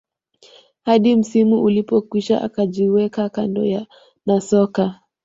[0.81, 3.85] hadi msimu ulipokwisha akajiweka kando
[4.25, 4.99] na soka